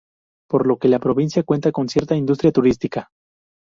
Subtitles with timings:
[0.49, 3.11] Por lo que la provincia cuenta con cierta industria turística.